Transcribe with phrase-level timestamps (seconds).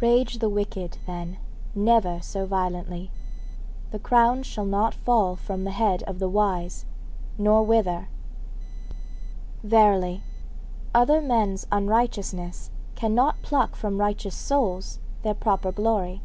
[0.00, 1.36] Rage the wicked, then,
[1.74, 3.10] never so violently,
[3.90, 6.84] the crown shall not fall from the head of the wise,
[7.38, 8.06] nor wither.
[9.64, 10.22] Verily,
[10.94, 16.22] other men's unrighteousness cannot pluck from righteous souls their proper glory.